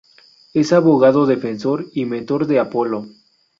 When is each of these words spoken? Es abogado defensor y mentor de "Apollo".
Es 0.55 0.73
abogado 0.73 1.27
defensor 1.27 1.85
y 1.93 2.05
mentor 2.05 2.47
de 2.47 2.57
"Apollo". 2.57 3.05